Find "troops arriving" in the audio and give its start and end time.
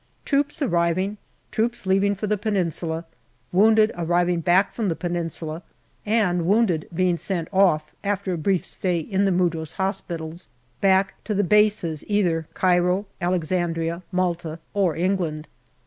0.25-1.17